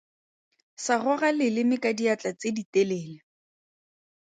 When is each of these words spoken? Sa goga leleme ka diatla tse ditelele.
Sa 0.83 0.95
goga 1.03 1.29
leleme 1.37 1.77
ka 1.83 1.91
diatla 1.99 2.31
tse 2.37 2.49
ditelele. 2.57 3.17